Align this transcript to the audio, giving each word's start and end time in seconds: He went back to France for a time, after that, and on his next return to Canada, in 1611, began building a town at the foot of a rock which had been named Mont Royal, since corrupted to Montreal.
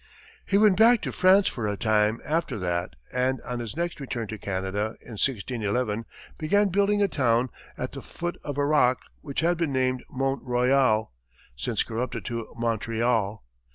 He 0.47 0.57
went 0.57 0.77
back 0.77 1.01
to 1.03 1.11
France 1.11 1.47
for 1.47 1.67
a 1.67 1.77
time, 1.77 2.21
after 2.25 2.57
that, 2.57 2.95
and 3.13 3.39
on 3.43 3.59
his 3.59 3.77
next 3.77 3.99
return 3.99 4.27
to 4.29 4.39
Canada, 4.39 4.95
in 5.01 5.11
1611, 5.13 6.05
began 6.39 6.69
building 6.69 7.03
a 7.03 7.07
town 7.07 7.49
at 7.77 7.91
the 7.91 8.01
foot 8.01 8.39
of 8.43 8.57
a 8.57 8.65
rock 8.65 9.01
which 9.21 9.41
had 9.41 9.57
been 9.59 9.71
named 9.71 10.03
Mont 10.09 10.41
Royal, 10.41 11.11
since 11.55 11.83
corrupted 11.83 12.25
to 12.25 12.47
Montreal. 12.57 13.43